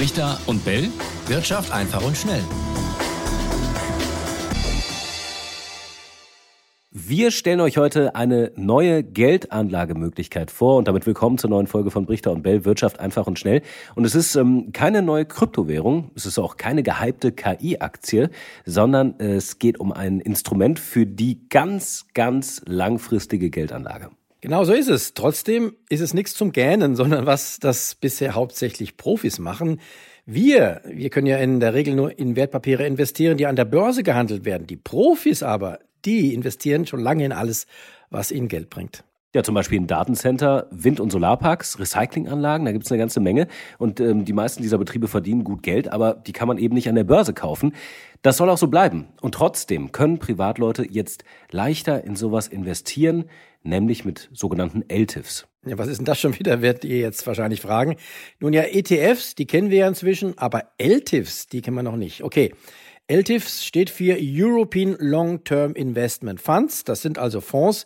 Richter 0.00 0.40
und 0.46 0.64
Bell. 0.64 0.88
Wirtschaft 1.26 1.70
einfach 1.72 2.02
und 2.02 2.16
schnell. 2.16 2.40
Wir 6.90 7.30
stellen 7.30 7.60
euch 7.60 7.76
heute 7.76 8.14
eine 8.14 8.50
neue 8.56 9.04
Geldanlagemöglichkeit 9.04 10.50
vor 10.50 10.78
und 10.78 10.88
damit 10.88 11.04
willkommen 11.04 11.36
zur 11.36 11.50
neuen 11.50 11.66
Folge 11.66 11.90
von 11.90 12.06
Brichter 12.06 12.32
und 12.32 12.40
Bell 12.40 12.64
Wirtschaft 12.64 12.98
einfach 12.98 13.26
und 13.26 13.38
schnell. 13.38 13.60
Und 13.94 14.06
es 14.06 14.14
ist 14.14 14.36
ähm, 14.36 14.72
keine 14.72 15.02
neue 15.02 15.26
Kryptowährung, 15.26 16.12
es 16.14 16.24
ist 16.24 16.38
auch 16.38 16.56
keine 16.56 16.82
gehypte 16.82 17.32
KI-Aktie, 17.32 18.30
sondern 18.64 19.20
es 19.20 19.58
geht 19.58 19.78
um 19.78 19.92
ein 19.92 20.20
Instrument 20.20 20.78
für 20.78 21.04
die 21.04 21.46
ganz, 21.50 22.06
ganz 22.14 22.62
langfristige 22.64 23.50
Geldanlage. 23.50 24.08
Genau 24.40 24.64
so 24.64 24.72
ist 24.72 24.88
es. 24.88 25.14
Trotzdem 25.14 25.76
ist 25.88 26.00
es 26.00 26.14
nichts 26.14 26.34
zum 26.34 26.52
Gähnen, 26.52 26.96
sondern 26.96 27.26
was 27.26 27.58
das 27.58 27.94
bisher 27.94 28.34
hauptsächlich 28.34 28.96
Profis 28.96 29.38
machen. 29.38 29.80
Wir, 30.26 30.82
wir 30.84 31.10
können 31.10 31.26
ja 31.26 31.38
in 31.38 31.60
der 31.60 31.74
Regel 31.74 31.94
nur 31.94 32.18
in 32.18 32.36
Wertpapiere 32.36 32.86
investieren, 32.86 33.36
die 33.36 33.46
an 33.46 33.56
der 33.56 33.64
Börse 33.64 34.02
gehandelt 34.02 34.44
werden. 34.44 34.66
Die 34.66 34.76
Profis 34.76 35.42
aber, 35.42 35.80
die 36.04 36.34
investieren 36.34 36.86
schon 36.86 37.00
lange 37.00 37.24
in 37.24 37.32
alles, 37.32 37.66
was 38.10 38.30
ihnen 38.30 38.48
Geld 38.48 38.70
bringt. 38.70 39.04
Ja, 39.32 39.44
zum 39.44 39.54
Beispiel 39.54 39.78
in 39.78 39.86
Datencenter, 39.86 40.66
Wind- 40.72 40.98
und 40.98 41.12
Solarparks, 41.12 41.78
Recyclinganlagen, 41.78 42.66
da 42.66 42.72
gibt 42.72 42.84
es 42.84 42.90
eine 42.90 42.98
ganze 42.98 43.20
Menge. 43.20 43.46
Und 43.78 44.00
ähm, 44.00 44.24
die 44.24 44.32
meisten 44.32 44.60
dieser 44.60 44.76
Betriebe 44.76 45.06
verdienen 45.06 45.44
gut 45.44 45.62
Geld, 45.62 45.92
aber 45.92 46.14
die 46.14 46.32
kann 46.32 46.48
man 46.48 46.58
eben 46.58 46.74
nicht 46.74 46.88
an 46.88 46.96
der 46.96 47.04
Börse 47.04 47.32
kaufen. 47.32 47.72
Das 48.22 48.36
soll 48.36 48.50
auch 48.50 48.58
so 48.58 48.66
bleiben. 48.66 49.06
Und 49.20 49.34
trotzdem 49.34 49.92
können 49.92 50.18
Privatleute 50.18 50.84
jetzt 50.90 51.22
leichter 51.52 52.02
in 52.02 52.16
sowas 52.16 52.48
investieren, 52.48 53.26
nämlich 53.62 54.04
mit 54.04 54.28
sogenannten 54.32 54.82
LTIFs. 54.88 55.46
Ja, 55.64 55.78
was 55.78 55.86
ist 55.86 55.98
denn 55.98 56.06
das 56.06 56.18
schon 56.18 56.36
wieder, 56.38 56.60
werdet 56.60 56.84
ihr 56.84 56.98
jetzt 56.98 57.24
wahrscheinlich 57.26 57.60
fragen. 57.60 57.96
Nun 58.40 58.52
ja, 58.52 58.62
ETFs, 58.62 59.36
die 59.36 59.46
kennen 59.46 59.70
wir 59.70 59.78
ja 59.78 59.88
inzwischen, 59.88 60.38
aber 60.38 60.72
LTIFs, 60.78 61.46
die 61.46 61.60
kennen 61.60 61.76
wir 61.76 61.82
noch 61.84 61.96
nicht. 61.96 62.24
Okay, 62.24 62.52
LTIFs 63.10 63.64
steht 63.64 63.90
für 63.90 64.16
European 64.20 64.94
Long-Term 65.00 65.72
Investment 65.72 66.40
Funds. 66.40 66.84
Das 66.84 67.02
sind 67.02 67.18
also 67.18 67.40
Fonds, 67.40 67.84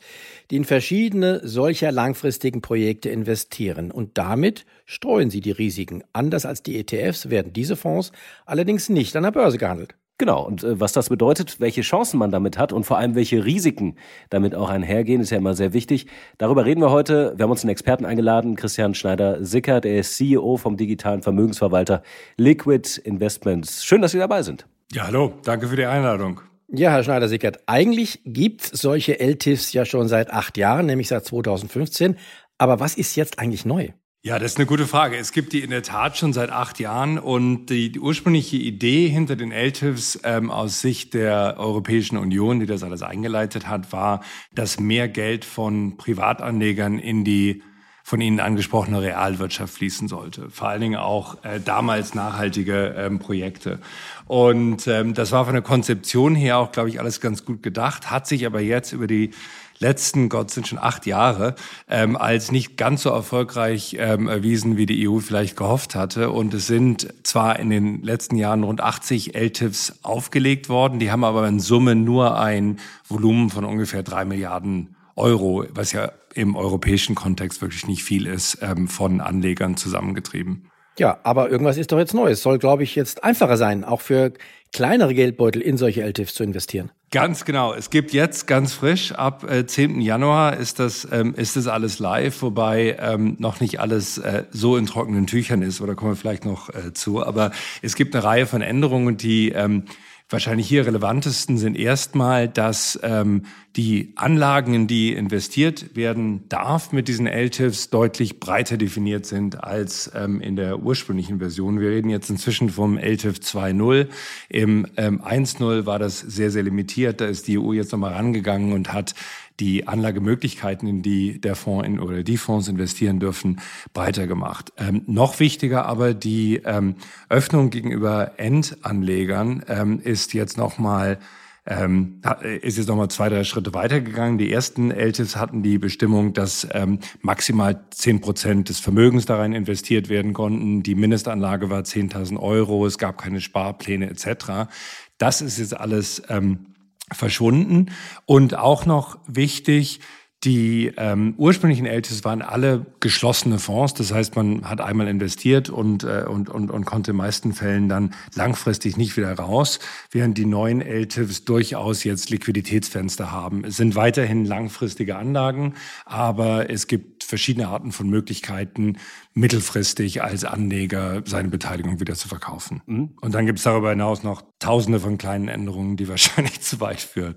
die 0.50 0.56
in 0.56 0.66
verschiedene 0.66 1.41
solcher 1.42 1.91
langfristigen 1.92 2.61
Projekte 2.61 3.08
investieren. 3.08 3.91
Und 3.91 4.19
damit 4.19 4.66
streuen 4.84 5.31
sie 5.31 5.41
die 5.41 5.53
Risiken. 5.53 6.05
Anders 6.12 6.44
als 6.44 6.62
die 6.62 6.78
ETFs 6.78 7.31
werden 7.31 7.55
diese 7.55 7.75
Fonds 7.75 8.12
allerdings 8.44 8.91
nicht 8.91 9.16
an 9.16 9.22
der 9.22 9.31
Börse 9.31 9.56
gehandelt. 9.56 9.94
Genau, 10.19 10.44
und 10.44 10.62
äh, 10.62 10.78
was 10.78 10.92
das 10.92 11.08
bedeutet, 11.08 11.59
welche 11.59 11.81
Chancen 11.81 12.19
man 12.19 12.31
damit 12.31 12.59
hat 12.59 12.75
und 12.75 12.84
vor 12.84 12.98
allem 12.98 13.14
welche 13.14 13.47
Risiken 13.47 13.97
damit 14.28 14.55
auch 14.55 14.69
einhergehen, 14.69 15.22
ist 15.22 15.31
ja 15.31 15.38
immer 15.38 15.55
sehr 15.55 15.72
wichtig. 15.72 16.06
Darüber 16.36 16.66
reden 16.66 16.83
wir 16.83 16.91
heute. 16.91 17.33
Wir 17.38 17.44
haben 17.44 17.50
uns 17.50 17.62
einen 17.62 17.70
Experten 17.70 18.05
eingeladen, 18.05 18.56
Christian 18.56 18.94
Schneider-Sickert, 18.94 19.84
der 19.84 20.00
ist 20.00 20.19
CEO 20.19 20.59
vom 20.59 20.77
digitalen 20.77 21.22
Vermögensverwalter 21.22 22.03
Liquid 22.36 23.00
Investments. 23.05 23.86
Schön, 23.86 24.03
dass 24.03 24.12
Sie 24.12 24.19
dabei 24.19 24.42
sind. 24.42 24.66
Ja, 24.92 25.06
hallo, 25.06 25.34
danke 25.44 25.68
für 25.68 25.77
die 25.77 25.86
Einladung. 25.86 26.40
Ja, 26.68 26.90
Herr 26.90 27.04
Schneider-Sickert, 27.04 27.60
eigentlich 27.66 28.20
gibt 28.24 28.62
es 28.62 28.80
solche 28.80 29.20
LTIFs 29.20 29.72
ja 29.72 29.84
schon 29.84 30.08
seit 30.08 30.30
acht 30.30 30.56
Jahren, 30.56 30.86
nämlich 30.86 31.08
seit 31.08 31.24
2015. 31.24 32.16
Aber 32.58 32.80
was 32.80 32.96
ist 32.96 33.16
jetzt 33.16 33.38
eigentlich 33.38 33.64
neu? 33.64 33.91
Ja, 34.26 34.38
das 34.38 34.52
ist 34.52 34.56
eine 34.56 34.64
gute 34.64 34.86
Frage. 34.86 35.18
Es 35.18 35.32
gibt 35.32 35.52
die 35.52 35.60
in 35.60 35.68
der 35.68 35.82
Tat 35.82 36.16
schon 36.16 36.32
seit 36.32 36.48
acht 36.50 36.80
Jahren 36.80 37.18
und 37.18 37.66
die, 37.66 37.92
die 37.92 38.00
ursprüngliche 38.00 38.56
Idee 38.56 39.06
hinter 39.06 39.36
den 39.36 39.52
LTIFs 39.52 40.20
ähm, 40.24 40.50
aus 40.50 40.80
Sicht 40.80 41.12
der 41.12 41.56
Europäischen 41.58 42.16
Union, 42.16 42.58
die 42.58 42.64
das 42.64 42.82
alles 42.82 43.02
eingeleitet 43.02 43.69
hat, 43.69 43.92
war, 43.92 44.24
dass 44.54 44.80
mehr 44.80 45.08
Geld 45.08 45.44
von 45.44 45.98
Privatanlegern 45.98 46.98
in 46.98 47.24
die 47.24 47.62
von 48.06 48.20
Ihnen 48.20 48.38
angesprochene 48.38 49.00
Realwirtschaft 49.00 49.72
fließen 49.72 50.08
sollte. 50.08 50.50
Vor 50.50 50.69
allen 50.69 50.83
Dingen 50.83 50.97
auch 50.97 51.42
äh, 51.42 51.58
damals 51.58 52.14
nachhaltige 52.14 52.94
ähm, 52.98 53.19
Projekte. 53.19 53.78
Und 54.27 54.86
ähm, 54.86 55.14
das 55.14 55.33
war 55.33 55.47
von 55.47 55.55
der 55.55 55.62
Konzeption 55.62 56.34
her 56.34 56.58
auch, 56.58 56.70
glaube 56.70 56.91
ich, 56.91 57.00
alles 57.00 57.22
ganz 57.22 57.47
gut 57.47 57.62
gedacht, 57.62 58.10
hat 58.10 58.26
sich 58.26 58.44
aber 58.44 58.60
jetzt 58.60 58.92
über 58.92 59.06
die 59.06 59.31
letzten, 59.78 60.28
Gott 60.28 60.50
sind 60.50 60.69
schon 60.69 60.78
acht 60.78 61.06
Jahre, 61.06 61.54
ähm, 61.88 62.16
als 62.16 62.53
nicht 62.53 62.76
ganz 62.76 63.03
so 63.03 63.09
erfolgreich 63.09 63.97
ähm, 63.98 64.28
erwiesen, 64.28 64.76
wie 64.76 64.84
die 64.84 65.09
EU 65.09 65.21
vielleicht 65.21 65.56
gehofft 65.56 65.94
hatte. 65.94 66.31
Und 66.31 66.53
es 66.53 66.66
sind 66.66 67.09
zwar 67.22 67.59
in 67.59 67.71
den 67.71 68.03
letzten 68.03 68.36
Jahren 68.36 68.65
rund 68.65 68.82
80 68.82 69.34
LTIFs 69.34 70.00
aufgelegt 70.03 70.69
worden, 70.69 70.98
die 70.98 71.10
haben 71.10 71.25
aber 71.25 71.48
in 71.48 71.59
Summe 71.59 71.94
nur 71.94 72.38
ein 72.38 72.81
Volumen 73.09 73.48
von 73.48 73.65
ungefähr 73.65 74.03
drei 74.03 74.26
Milliarden 74.26 74.94
Euro, 75.16 75.65
was 75.71 75.92
ja 75.92 76.12
im 76.34 76.56
europäischen 76.56 77.15
Kontext 77.15 77.62
wirklich 77.62 77.87
nicht 77.87 78.05
viel 78.05 78.27
ist, 78.27 78.59
ähm, 78.62 78.89
von 78.89 79.21
Anlegern 79.21 79.77
zusammengetrieben. 79.77 80.71
Ja, 80.99 81.19
aber 81.25 81.50
irgendwas 81.50 81.77
ist 81.77 81.91
doch 81.91 81.99
jetzt 81.99 82.15
neu. 82.15 82.31
Es 82.31 82.43
soll, 82.43 82.59
glaube 82.59 82.84
ich, 82.84 82.95
jetzt 82.95 83.25
einfacher 83.25 83.56
sein, 83.56 83.84
auch 83.84 84.00
für 84.00 84.33
kleinere 84.72 85.15
Geldbeutel 85.15 85.61
in 85.61 85.77
solche 85.77 86.03
LTIFs 86.03 86.34
zu 86.34 86.45
investieren. 86.45 86.91
Ganz 87.11 87.45
genau. 87.45 87.75
Es 87.75 87.91
gibt 87.91 88.12
jetzt 88.12 88.47
ganz 88.47 88.75
frisch, 88.75 89.12
ab 89.12 89.49
äh, 89.49 89.67
10. 89.67 90.00
Januar 90.00 90.56
ist 90.56 90.81
das, 90.81 91.06
ähm, 91.11 91.34
ist 91.37 91.56
das 91.56 91.69
alles 91.69 91.99
live, 92.00 92.43
wobei 92.43 92.97
ähm, 93.01 93.37
noch 93.39 93.61
nicht 93.61 93.81
alles 93.81 94.19
äh, 94.19 94.45
so 94.51 94.77
in 94.77 94.87
trockenen 94.87 95.27
Tüchern 95.27 95.62
ist, 95.62 95.81
oder 95.81 95.95
kommen 95.95 96.12
wir 96.12 96.16
vielleicht 96.16 96.45
noch 96.45 96.71
äh, 96.71 96.93
zu. 96.93 97.25
Aber 97.25 97.53
es 97.83 97.95
gibt 97.95 98.15
eine 98.15 98.25
Reihe 98.25 98.47
von 98.47 98.62
Änderungen, 98.62 99.16
die 99.16 99.51
ähm, 99.51 99.84
wahrscheinlich 100.28 100.66
hier 100.66 100.87
relevantesten 100.87 101.56
sind 101.59 101.77
erstmal, 101.77 102.49
dass 102.49 102.99
ähm, 103.03 103.45
die 103.76 104.12
Anlagen, 104.14 104.72
in 104.72 104.86
die 104.86 105.12
investiert 105.12 105.96
werden 105.96 106.48
darf 106.48 106.92
mit 106.92 107.08
diesen 107.08 107.26
LTIFs, 107.26 107.90
deutlich 107.90 108.38
breiter 108.38 108.76
definiert 108.76 109.26
sind 109.26 109.64
als 109.64 110.10
ähm, 110.14 110.40
in 110.40 110.54
der 110.54 110.80
ursprünglichen 110.80 111.40
Version. 111.40 111.80
Wir 111.80 111.90
reden 111.90 112.08
jetzt 112.08 112.30
inzwischen 112.30 112.70
vom 112.70 112.98
LTIF 112.98 113.38
2.0. 113.38 114.08
Im 114.48 114.86
ähm, 114.96 115.20
1.0 115.20 115.86
war 115.86 115.98
das 115.98 116.20
sehr, 116.20 116.52
sehr 116.52 116.62
limitiert. 116.62 117.20
Da 117.20 117.26
ist 117.26 117.48
die 117.48 117.58
EU 117.58 117.72
jetzt 117.72 117.90
nochmal 117.90 118.12
rangegangen 118.12 118.72
und 118.72 118.92
hat 118.92 119.14
die 119.60 119.86
Anlagemöglichkeiten, 119.86 120.88
in 120.88 121.02
die 121.02 121.41
der 121.41 121.56
Fonds 121.56 121.86
in, 121.86 122.00
oder 122.00 122.22
die 122.22 122.36
Fonds 122.36 122.68
investieren 122.68 123.20
dürfen, 123.20 123.60
breiter 123.92 124.26
gemacht. 124.26 124.72
Ähm, 124.76 125.02
noch 125.06 125.41
wichtiger 125.41 125.86
aber 125.86 126.14
die 126.14 126.60
ähm, 126.64 126.96
Öffnung 127.28 127.70
gegenüber 127.70 128.32
Endanlegern 128.36 129.64
ähm, 129.68 130.00
ist 130.02 130.32
jetzt 130.34 130.58
nochmal 130.58 131.18
ähm, 131.66 132.20
ist 132.60 132.76
jetzt 132.76 132.88
nochmal 132.88 133.08
zwei, 133.08 133.28
drei 133.28 133.44
Schritte 133.44 133.72
weitergegangen. 133.72 134.36
Die 134.36 134.52
ersten 134.52 134.91
LTIFs 134.91 135.36
hatten 135.36 135.62
die 135.62 135.78
Bestimmung, 135.78 136.34
dass 136.34 136.66
ähm, 136.72 136.98
maximal 137.22 137.84
zehn 137.91 138.20
Prozent 138.20 138.69
des 138.69 138.80
Vermögens 138.80 139.25
da 139.25 139.36
rein 139.36 139.54
investiert 139.54 140.08
werden 140.08 140.34
konnten. 140.34 140.82
Die 140.82 140.94
Mindestanlage 140.94 141.70
war 141.70 141.80
10.000 141.80 142.38
Euro, 142.38 142.86
es 142.86 142.98
gab 142.98 143.19
keine 143.19 143.41
Sparpläne 143.41 144.10
etc. 144.10 144.69
Das 145.16 145.41
ist 145.41 145.58
jetzt 145.58 145.76
alles 145.76 146.22
ähm, 146.28 146.74
verschwunden. 147.10 147.91
Und 148.26 148.56
auch 148.56 148.84
noch 148.84 149.19
wichtig, 149.26 150.00
die 150.44 150.93
ähm, 150.97 151.34
ursprünglichen 151.37 151.87
LTIs 151.87 152.25
waren 152.25 152.43
alle 152.43 152.87
geschlossene 153.00 153.59
Fonds. 153.59 153.94
Das 153.94 154.12
heißt, 154.12 154.37
man 154.37 154.69
hat 154.69 154.81
einmal 154.81 155.09
investiert 155.09 155.71
und, 155.71 156.05
äh, 156.05 156.25
und, 156.28 156.49
und, 156.49 156.71
und 156.71 156.84
konnte 156.84 157.12
in 157.12 157.16
meisten 157.16 157.53
Fällen 157.53 157.88
dann 157.88 158.15
langfristig 158.34 158.97
nicht 158.97 159.16
wieder 159.16 159.33
raus, 159.33 159.78
während 160.10 160.37
die 160.38 160.47
neuen 160.47 160.81
LTIs 160.81 161.44
durchaus 161.44 162.04
jetzt 162.04 162.31
Liquiditätsfenster 162.31 163.33
haben. 163.33 163.65
Es 163.65 163.77
sind 163.77 163.94
weiterhin 163.94 164.44
langfristige 164.44 165.16
Anlagen, 165.16 165.75
aber 166.04 166.71
es 166.71 166.87
gibt 166.87 167.25
verschiedene 167.25 167.69
Arten 167.69 167.93
von 167.93 168.09
Möglichkeiten, 168.09 168.99
mittelfristig 169.33 170.22
als 170.22 170.44
Anleger 170.44 171.22
seine 171.25 171.49
Beteiligung 171.49 172.00
wieder 172.00 172.15
zu 172.15 172.28
verkaufen. 172.28 172.83
Mhm. 172.87 173.10
Und 173.21 173.34
dann 173.34 173.47
gibt 173.47 173.59
es 173.59 173.65
darüber 173.65 173.91
hinaus 173.91 174.22
noch 174.22 174.43
tausende 174.59 175.00
von 175.00 175.19
kleinen 175.19 175.49
Änderungen, 175.49 175.97
die 175.97 176.09
wahrscheinlich 176.09 176.60
zu 176.62 176.81
weit 176.81 177.00
führen. 177.00 177.34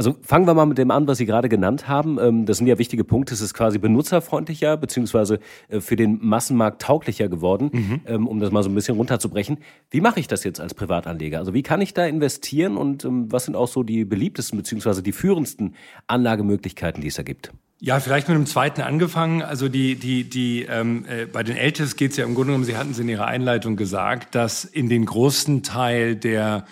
Also 0.00 0.16
fangen 0.22 0.46
wir 0.46 0.54
mal 0.54 0.64
mit 0.64 0.78
dem 0.78 0.90
an, 0.90 1.06
was 1.06 1.18
Sie 1.18 1.26
gerade 1.26 1.50
genannt 1.50 1.86
haben. 1.86 2.18
Ähm, 2.18 2.46
das 2.46 2.56
sind 2.56 2.66
ja 2.66 2.78
wichtige 2.78 3.04
Punkte. 3.04 3.34
Es 3.34 3.42
ist 3.42 3.52
quasi 3.52 3.76
benutzerfreundlicher 3.76 4.78
beziehungsweise 4.78 5.40
äh, 5.68 5.80
für 5.80 5.94
den 5.94 6.18
Massenmarkt 6.22 6.80
tauglicher 6.80 7.28
geworden, 7.28 7.68
mhm. 7.70 8.00
Ähm, 8.06 8.26
um 8.26 8.40
das 8.40 8.50
mal 8.50 8.62
so 8.62 8.70
ein 8.70 8.74
bisschen 8.74 8.96
runterzubrechen. 8.96 9.58
Wie 9.90 10.00
mache 10.00 10.18
ich 10.18 10.26
das 10.26 10.42
jetzt 10.42 10.58
als 10.58 10.72
Privatanleger? 10.72 11.38
Also 11.38 11.52
wie 11.52 11.62
kann 11.62 11.82
ich 11.82 11.92
da 11.92 12.06
investieren 12.06 12.78
und 12.78 13.04
ähm, 13.04 13.30
was 13.30 13.44
sind 13.44 13.56
auch 13.56 13.68
so 13.68 13.82
die 13.82 14.06
beliebtesten 14.06 14.56
beziehungsweise 14.56 15.02
die 15.02 15.12
führendsten 15.12 15.74
Anlagemöglichkeiten, 16.06 17.02
die 17.02 17.08
es 17.08 17.16
da 17.16 17.22
gibt? 17.22 17.52
Ja, 17.78 18.00
vielleicht 18.00 18.26
mit 18.26 18.38
dem 18.38 18.46
zweiten 18.46 18.80
angefangen. 18.80 19.42
Also 19.42 19.68
die, 19.68 19.96
die, 19.96 20.24
die, 20.24 20.62
ähm, 20.62 21.04
äh, 21.10 21.26
bei 21.26 21.42
den 21.42 21.56
geht 21.56 22.10
es 22.10 22.16
ja 22.16 22.24
im 22.24 22.34
Grunde 22.34 22.52
genommen, 22.52 22.64
Sie 22.64 22.78
hatten 22.78 22.92
es 22.92 22.98
in 22.98 23.08
Ihrer 23.10 23.26
Einleitung 23.26 23.76
gesagt, 23.76 24.34
dass 24.34 24.64
in 24.64 24.88
den 24.88 25.04
großen 25.04 25.62
Teil 25.62 26.16
der 26.16 26.64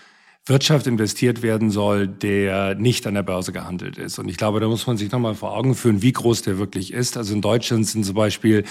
Wirtschaft 0.49 0.87
investiert 0.87 1.43
werden 1.43 1.71
soll, 1.71 2.09
der 2.09 2.75
nicht 2.75 3.07
an 3.07 3.15
der 3.15 3.23
Börse 3.23 3.53
gehandelt 3.53 3.99
ist. 3.99 4.19
Und 4.19 4.29
ich 4.29 4.37
glaube, 4.37 4.61
da 4.61 4.69
muss 4.69 4.87
man 4.87 4.97
sich 4.97 5.11
nochmal 5.11 5.35
vor 5.35 5.57
Augen 5.57 5.75
führen, 5.75 6.03
wie 6.03 6.13
groß 6.13 6.43
der 6.43 6.59
wirklich 6.59 6.93
ist. 6.93 7.17
Also 7.17 7.35
in 7.35 7.41
Deutschland 7.41 7.87
sind 7.87 8.05
zum 8.05 8.15
Beispiel 8.15 8.65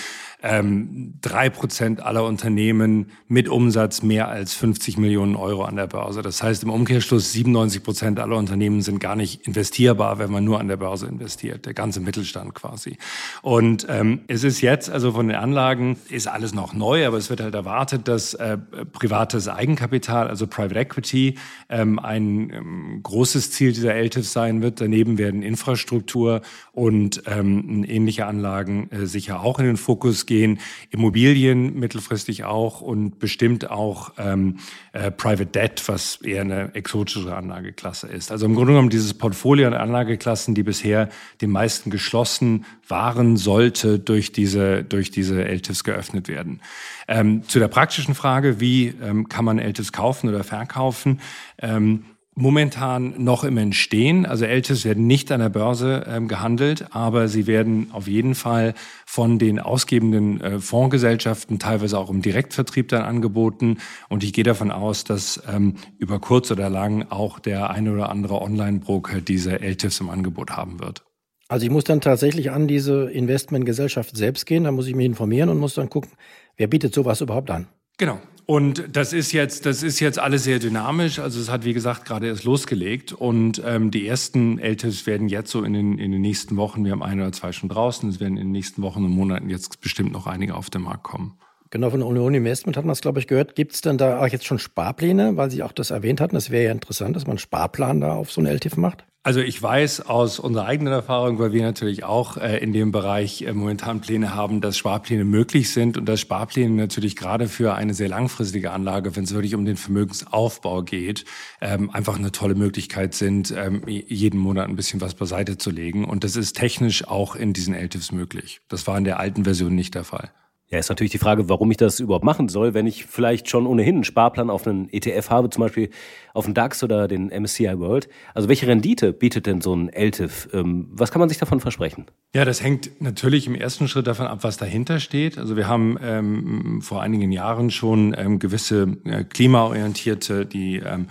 ähm, 0.43 1.15
drei 1.21 1.47
ähm, 1.47 1.51
Prozent 1.51 2.01
aller 2.01 2.23
Unternehmen 2.23 3.07
mit 3.27 3.49
Umsatz 3.49 4.03
mehr 4.03 4.27
als 4.27 4.53
50 4.53 4.97
Millionen 4.97 5.35
Euro 5.35 5.63
an 5.63 5.75
der 5.75 5.87
Börse. 5.87 6.21
Das 6.21 6.43
heißt 6.43 6.63
im 6.63 6.69
Umkehrschluss 6.69 7.31
97 7.31 7.83
Prozent 7.83 8.19
aller 8.19 8.37
Unternehmen 8.37 8.81
sind 8.81 8.99
gar 8.99 9.15
nicht 9.15 9.47
investierbar, 9.47 10.19
wenn 10.19 10.31
man 10.31 10.43
nur 10.43 10.59
an 10.59 10.67
der 10.67 10.77
Börse 10.77 11.07
investiert. 11.07 11.65
Der 11.65 11.73
ganze 11.73 12.01
Mittelstand 12.01 12.53
quasi. 12.53 12.97
Und 13.41 13.87
ähm, 13.89 14.21
es 14.27 14.43
ist 14.43 14.61
jetzt, 14.61 14.89
also 14.89 15.11
von 15.11 15.27
den 15.27 15.37
Anlagen 15.37 15.97
ist 16.09 16.27
alles 16.27 16.53
noch 16.53 16.73
neu, 16.73 17.07
aber 17.07 17.17
es 17.17 17.29
wird 17.29 17.41
halt 17.41 17.55
erwartet, 17.55 18.07
dass 18.07 18.33
äh, 18.35 18.57
privates 18.91 19.47
Eigenkapital, 19.47 20.27
also 20.27 20.45
Private 20.45 20.79
Equity, 20.79 21.35
ähm, 21.69 21.99
ein 21.99 22.51
ähm, 22.51 22.99
großes 23.03 23.51
Ziel 23.51 23.73
dieser 23.73 23.93
LTIFs 23.95 24.33
sein 24.33 24.61
wird. 24.61 24.81
Daneben 24.81 25.17
werden 25.17 25.43
Infrastruktur 25.43 26.41
und 26.71 27.23
ähm, 27.25 27.83
ähnliche 27.87 28.25
Anlagen 28.25 28.89
äh, 28.91 29.05
sicher 29.05 29.41
auch 29.41 29.59
in 29.59 29.65
den 29.65 29.77
Fokus 29.77 30.25
gehen, 30.25 30.59
Immobilien 30.89 31.77
mittelfristig 31.77 32.45
auch 32.45 32.81
und 32.81 33.19
bestimmt 33.19 33.69
auch 33.69 34.13
ähm, 34.17 34.57
äh, 34.93 35.11
Private 35.11 35.47
Debt, 35.47 35.83
was 35.87 36.17
eher 36.21 36.41
eine 36.41 36.73
exotische 36.75 37.35
Anlageklasse 37.35 38.07
ist. 38.07 38.31
Also 38.31 38.45
im 38.45 38.55
Grunde 38.55 38.73
genommen 38.73 38.89
dieses 38.89 39.13
Portfolio 39.13 39.67
an 39.67 39.73
Anlageklassen, 39.73 40.55
die 40.55 40.63
bisher 40.63 41.09
den 41.41 41.51
meisten 41.51 41.89
geschlossen 41.89 42.65
waren, 42.87 43.37
sollte 43.37 43.99
durch 43.99 44.31
diese, 44.31 44.83
durch 44.83 45.11
diese 45.11 45.43
LTIFs 45.43 45.83
geöffnet 45.83 46.27
werden. 46.27 46.61
Ähm, 47.07 47.43
zu 47.47 47.59
der 47.59 47.67
praktischen 47.67 48.15
Frage, 48.15 48.59
wie 48.59 48.93
ähm, 49.01 49.29
kann 49.29 49.45
man 49.45 49.59
LTIFs 49.59 49.91
kaufen 49.93 50.29
oder 50.29 50.43
verkaufen? 50.43 51.21
Ähm, 51.59 52.05
momentan 52.37 53.15
noch 53.17 53.43
im 53.43 53.57
Entstehen. 53.57 54.25
Also 54.25 54.45
LTIFs 54.45 54.85
werden 54.85 55.07
nicht 55.07 55.31
an 55.31 55.39
der 55.39 55.49
Börse 55.49 56.05
ähm, 56.07 56.27
gehandelt, 56.27 56.85
aber 56.91 57.27
sie 57.27 57.47
werden 57.47 57.89
auf 57.91 58.07
jeden 58.07 58.35
Fall 58.35 58.75
von 59.05 59.39
den 59.39 59.59
ausgebenden 59.59 60.39
äh, 60.39 60.59
Fondsgesellschaften 60.59 61.57
teilweise 61.57 61.97
auch 61.97 62.11
im 62.11 62.21
Direktvertrieb 62.21 62.89
dann 62.89 63.01
angeboten. 63.01 63.79
Und 64.07 64.23
ich 64.23 64.33
gehe 64.33 64.43
davon 64.43 64.71
aus, 64.71 65.03
dass 65.03 65.41
ähm, 65.51 65.75
über 65.97 66.19
kurz 66.19 66.51
oder 66.51 66.69
lang 66.69 67.07
auch 67.09 67.39
der 67.39 67.71
eine 67.71 67.91
oder 67.91 68.09
andere 68.09 68.39
Online-Broker 68.41 69.19
diese 69.19 69.59
LTIFs 69.59 69.99
im 69.99 70.09
Angebot 70.09 70.51
haben 70.51 70.79
wird. 70.79 71.03
Also 71.49 71.65
ich 71.65 71.71
muss 71.71 71.85
dann 71.85 72.01
tatsächlich 72.01 72.51
an 72.51 72.67
diese 72.67 73.09
Investmentgesellschaft 73.09 74.15
selbst 74.15 74.45
gehen, 74.45 74.65
da 74.65 74.71
muss 74.71 74.87
ich 74.87 74.95
mich 74.95 75.05
informieren 75.05 75.49
und 75.49 75.59
muss 75.59 75.75
dann 75.75 75.89
gucken, 75.89 76.11
wer 76.57 76.67
bietet 76.67 76.93
sowas 76.93 77.21
überhaupt 77.21 77.49
an. 77.49 77.67
Genau. 77.97 78.19
Und 78.49 78.95
das 78.95 79.11
ist 79.11 79.33
jetzt, 79.33 79.65
das 79.65 79.83
ist 79.83 79.99
jetzt 79.99 80.19
alles 80.19 80.45
sehr 80.45 80.59
dynamisch. 80.59 81.19
Also 81.19 81.37
es 81.41 81.51
hat, 81.51 81.65
wie 81.65 81.73
gesagt, 81.73 82.05
gerade 82.05 82.27
erst 82.27 82.45
losgelegt. 82.45 83.11
Und 83.11 83.61
ähm, 83.65 83.91
die 83.91 84.07
ersten 84.07 84.57
LTIFs 84.57 85.05
werden 85.05 85.27
jetzt 85.27 85.51
so 85.51 85.63
in 85.63 85.73
den, 85.73 85.99
in 85.99 86.13
den 86.13 86.21
nächsten 86.21 86.55
Wochen, 86.55 86.85
wir 86.85 86.93
haben 86.93 87.03
ein 87.03 87.19
oder 87.19 87.33
zwei 87.33 87.51
schon 87.51 87.67
draußen, 87.67 88.07
es 88.07 88.21
werden 88.21 88.37
in 88.37 88.47
den 88.47 88.51
nächsten 88.53 88.81
Wochen 88.81 89.03
und 89.03 89.11
Monaten 89.11 89.49
jetzt 89.49 89.81
bestimmt 89.81 90.13
noch 90.13 90.27
einige 90.27 90.55
auf 90.55 90.69
den 90.69 90.83
Markt 90.83 91.03
kommen. 91.03 91.37
Genau, 91.71 91.89
von 91.89 92.01
Union 92.01 92.35
Investment 92.35 92.77
hat 92.77 92.85
man 92.85 92.93
es, 92.93 93.01
glaube 93.01 93.19
ich, 93.19 93.27
gehört. 93.27 93.53
Gibt 93.55 93.73
es 93.73 93.81
denn 93.81 93.97
da 93.97 94.21
auch 94.21 94.27
jetzt 94.27 94.45
schon 94.45 94.59
Sparpläne, 94.59 95.35
weil 95.35 95.51
Sie 95.51 95.61
auch 95.61 95.73
das 95.73 95.89
erwähnt 95.89 96.21
hatten? 96.21 96.35
Das 96.35 96.49
wäre 96.49 96.63
ja 96.63 96.71
interessant, 96.71 97.17
dass 97.17 97.23
man 97.23 97.31
einen 97.31 97.39
Sparplan 97.39 97.99
da 97.99 98.13
auf 98.13 98.31
so 98.31 98.39
ein 98.39 98.47
LTIF 98.47 98.77
macht. 98.77 99.03
Also 99.23 99.41
ich 99.41 99.61
weiß 99.61 100.05
aus 100.05 100.39
unserer 100.39 100.67
eigenen 100.67 100.93
Erfahrung, 100.93 101.37
weil 101.37 101.51
wir 101.51 101.61
natürlich 101.61 102.05
auch 102.05 102.37
äh, 102.37 102.59
in 102.59 102.71
dem 102.71 102.93
Bereich 102.93 103.41
äh, 103.41 103.51
momentan 103.51 103.99
Pläne 103.99 104.33
haben, 104.33 104.61
dass 104.61 104.77
Sparpläne 104.77 105.25
möglich 105.25 105.73
sind 105.73 105.97
und 105.97 106.05
dass 106.05 106.21
Sparpläne 106.21 106.73
natürlich 106.73 107.17
gerade 107.17 107.49
für 107.49 107.75
eine 107.75 107.93
sehr 107.93 108.07
langfristige 108.07 108.71
Anlage, 108.71 109.17
wenn 109.17 109.25
es 109.25 109.33
wirklich 109.33 109.53
um 109.53 109.65
den 109.65 109.75
Vermögensaufbau 109.75 110.81
geht, 110.81 111.25
ähm, 111.59 111.89
einfach 111.89 112.17
eine 112.17 112.31
tolle 112.31 112.55
Möglichkeit 112.55 113.15
sind, 113.15 113.53
ähm, 113.55 113.81
jeden 113.85 114.39
Monat 114.39 114.69
ein 114.69 114.77
bisschen 114.77 115.01
was 115.01 115.13
beiseite 115.13 115.57
zu 115.57 115.71
legen. 115.71 116.05
Und 116.05 116.23
das 116.23 116.37
ist 116.37 116.55
technisch 116.55 117.05
auch 117.05 117.35
in 117.35 117.51
diesen 117.51 117.73
LTIFs 117.73 118.13
möglich. 118.13 118.61
Das 118.69 118.87
war 118.87 118.97
in 118.97 119.03
der 119.03 119.19
alten 119.19 119.43
Version 119.43 119.75
nicht 119.75 119.93
der 119.93 120.05
Fall. 120.05 120.31
Ja, 120.69 120.79
ist 120.79 120.89
natürlich 120.89 121.13
die 121.13 121.17
Frage, 121.17 121.47
warum 121.47 121.71
ich 121.71 121.77
das 121.77 122.01
überhaupt 122.01 122.25
machen 122.25 122.49
soll, 122.49 122.73
wenn 122.73 122.87
ich 122.87 123.05
vielleicht 123.05 123.49
schon 123.49 123.65
ohnehin 123.65 123.95
einen 123.95 124.03
Sparplan 124.03 124.49
auf 124.49 124.67
einen 124.67 124.89
ETF 124.91 125.29
habe, 125.29 125.49
zum 125.49 125.61
Beispiel 125.61 125.89
auf 126.33 126.43
den 126.43 126.53
DAX 126.53 126.83
oder 126.83 127.07
den 127.07 127.27
MSCI 127.27 127.79
World. 127.79 128.09
Also 128.33 128.49
welche 128.49 128.67
Rendite 128.67 129.13
bietet 129.13 129.45
denn 129.45 129.61
so 129.61 129.73
ein 129.73 129.87
LTIF? 129.87 130.49
Ähm, 130.51 130.89
was 130.91 131.11
kann 131.11 131.21
man 131.21 131.29
sich 131.29 131.37
davon 131.37 131.61
versprechen? 131.61 132.07
Ja, 132.35 132.43
das 132.43 132.61
hängt 132.61 133.01
natürlich 133.01 133.47
im 133.47 133.55
ersten 133.55 133.87
Schritt 133.87 134.07
davon 134.07 134.27
ab, 134.27 134.39
was 134.41 134.57
dahinter 134.57 134.99
steht. 134.99 135.37
Also 135.37 135.55
wir 135.55 135.69
haben 135.69 135.97
ähm, 136.01 136.81
vor 136.81 137.01
einigen 137.01 137.31
Jahren 137.31 137.71
schon 137.71 138.13
ähm, 138.17 138.37
gewisse 138.37 138.97
äh, 139.05 139.23
klimaorientierte, 139.23 140.45
die 140.45 140.79
ähm, 140.79 141.07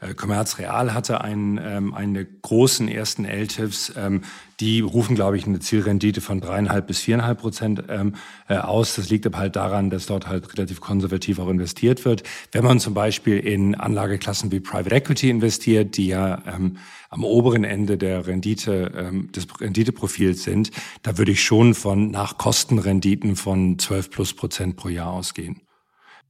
äh, 0.00 0.14
Commerz 0.14 0.58
Real 0.58 0.94
hatte 0.94 1.20
einen, 1.20 1.58
ähm, 1.62 1.94
einen 1.94 2.14
der 2.14 2.24
großen 2.24 2.88
ersten 2.88 3.24
LTIFs. 3.24 3.92
Ähm, 3.96 4.22
die 4.60 4.80
rufen, 4.80 5.16
glaube 5.16 5.36
ich, 5.36 5.46
eine 5.46 5.60
Zielrendite 5.60 6.20
von 6.20 6.40
dreieinhalb 6.40 6.86
bis 6.86 7.00
viereinhalb 7.00 7.40
Prozent 7.40 7.84
ähm, 7.88 8.14
äh, 8.48 8.56
aus. 8.56 8.94
Das 8.94 9.08
liegt 9.08 9.26
aber 9.26 9.38
halt 9.38 9.56
daran, 9.56 9.90
dass 9.90 10.06
dort 10.06 10.26
halt 10.26 10.52
relativ 10.52 10.80
konservativ 10.80 11.38
auch 11.38 11.48
investiert 11.48 12.04
wird. 12.04 12.22
Wenn 12.52 12.64
man 12.64 12.78
zum 12.78 12.94
Beispiel 12.94 13.38
in 13.38 13.74
Anlageklassen 13.74 14.52
wie 14.52 14.60
Private 14.60 14.94
Equity 14.94 15.30
investiert, 15.30 15.96
die 15.96 16.08
ja 16.08 16.42
ähm, 16.46 16.76
am 17.08 17.24
oberen 17.24 17.64
Ende 17.64 17.98
der 17.98 18.26
Rendite, 18.26 18.92
ähm, 18.96 19.32
des 19.32 19.46
Renditeprofils 19.60 20.44
sind, 20.44 20.70
da 21.02 21.18
würde 21.18 21.32
ich 21.32 21.42
schon 21.42 21.74
von 21.74 22.10
nach 22.10 22.38
Kostenrenditen 22.38 23.36
von 23.36 23.78
12 23.78 24.10
plus 24.10 24.34
Prozent 24.34 24.76
pro 24.76 24.88
Jahr 24.88 25.12
ausgehen. 25.12 25.62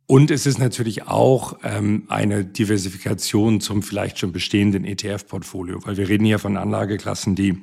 Und 0.06 0.32
es 0.32 0.44
ist 0.44 0.58
natürlich 0.58 1.06
auch 1.06 1.58
ähm, 1.62 2.02
eine 2.08 2.44
Diversifikation 2.44 3.60
zum 3.60 3.84
vielleicht 3.84 4.18
schon 4.18 4.32
bestehenden 4.32 4.84
ETF-Portfolio, 4.84 5.78
weil 5.84 5.98
wir 5.98 6.08
reden 6.08 6.24
hier 6.24 6.40
von 6.40 6.56
Anlageklassen, 6.56 7.36
die 7.36 7.62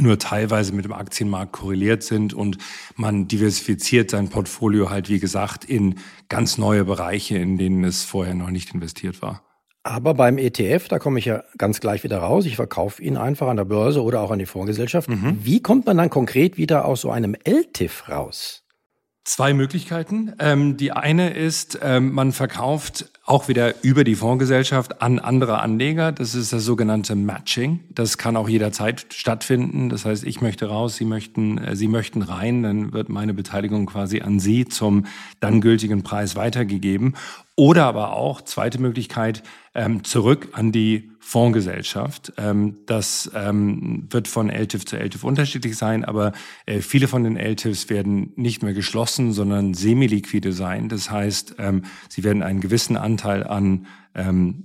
nur 0.00 0.18
teilweise 0.18 0.72
mit 0.72 0.84
dem 0.84 0.92
Aktienmarkt 0.92 1.52
korreliert 1.52 2.02
sind 2.02 2.34
und 2.34 2.58
man 2.96 3.28
diversifiziert 3.28 4.10
sein 4.10 4.28
Portfolio 4.28 4.90
halt, 4.90 5.08
wie 5.08 5.18
gesagt, 5.18 5.64
in 5.64 5.96
ganz 6.28 6.58
neue 6.58 6.84
Bereiche, 6.84 7.38
in 7.38 7.56
denen 7.58 7.84
es 7.84 8.04
vorher 8.04 8.34
noch 8.34 8.50
nicht 8.50 8.74
investiert 8.74 9.22
war. 9.22 9.42
Aber 9.86 10.14
beim 10.14 10.36
ETF, 10.36 10.88
da 10.88 10.98
komme 10.98 11.20
ich 11.20 11.26
ja 11.26 11.44
ganz 11.58 11.78
gleich 11.78 12.02
wieder 12.02 12.18
raus. 12.18 12.44
Ich 12.44 12.56
verkaufe 12.56 13.00
ihn 13.00 13.16
einfach 13.16 13.46
an 13.46 13.56
der 13.56 13.64
Börse 13.64 14.02
oder 14.02 14.20
auch 14.20 14.32
an 14.32 14.40
die 14.40 14.46
Fondsgesellschaft. 14.46 15.08
Mhm. 15.08 15.38
Wie 15.42 15.62
kommt 15.62 15.86
man 15.86 15.96
dann 15.96 16.10
konkret 16.10 16.56
wieder 16.56 16.86
aus 16.86 17.02
so 17.02 17.10
einem 17.10 17.36
LTIF 17.44 18.08
raus? 18.08 18.65
Zwei 19.26 19.54
Möglichkeiten. 19.54 20.34
Ähm, 20.38 20.76
die 20.76 20.92
eine 20.92 21.30
ist, 21.30 21.80
ähm, 21.82 22.12
man 22.12 22.30
verkauft 22.30 23.10
auch 23.24 23.48
wieder 23.48 23.82
über 23.82 24.04
die 24.04 24.14
Fondsgesellschaft 24.14 25.02
an 25.02 25.18
andere 25.18 25.58
Anleger. 25.58 26.12
Das 26.12 26.36
ist 26.36 26.52
das 26.52 26.62
sogenannte 26.62 27.16
Matching. 27.16 27.80
Das 27.90 28.18
kann 28.18 28.36
auch 28.36 28.48
jederzeit 28.48 29.06
stattfinden. 29.10 29.88
Das 29.88 30.04
heißt, 30.04 30.22
ich 30.22 30.42
möchte 30.42 30.66
raus, 30.66 30.94
Sie 30.94 31.04
möchten, 31.04 31.58
äh, 31.58 31.74
Sie 31.74 31.88
möchten 31.88 32.22
rein, 32.22 32.62
dann 32.62 32.92
wird 32.92 33.08
meine 33.08 33.34
Beteiligung 33.34 33.86
quasi 33.86 34.20
an 34.20 34.38
Sie 34.38 34.64
zum 34.64 35.06
dann 35.40 35.60
gültigen 35.60 36.04
Preis 36.04 36.36
weitergegeben. 36.36 37.16
Oder 37.58 37.86
aber 37.86 38.12
auch, 38.12 38.42
zweite 38.42 38.78
Möglichkeit, 38.78 39.42
ähm, 39.74 40.04
zurück 40.04 40.50
an 40.52 40.72
die 40.72 41.10
Fondsgesellschaft. 41.20 42.34
Ähm, 42.36 42.76
das 42.84 43.30
ähm, 43.34 44.06
wird 44.10 44.28
von 44.28 44.50
LTIF 44.50 44.84
zu 44.84 44.98
LTIF 44.98 45.24
unterschiedlich 45.24 45.78
sein, 45.78 46.04
aber 46.04 46.32
äh, 46.66 46.82
viele 46.82 47.08
von 47.08 47.24
den 47.24 47.38
LTIFs 47.38 47.88
werden 47.88 48.34
nicht 48.36 48.62
mehr 48.62 48.74
geschlossen, 48.74 49.32
sondern 49.32 49.72
semi-liquide 49.72 50.52
sein. 50.52 50.90
Das 50.90 51.10
heißt, 51.10 51.56
sie 52.08 52.24
werden 52.24 52.42
einen 52.42 52.60
gewissen 52.60 52.96
Anteil 52.96 53.44
an 53.44 53.86